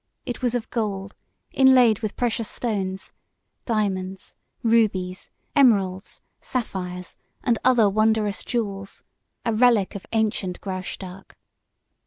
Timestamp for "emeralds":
5.55-6.21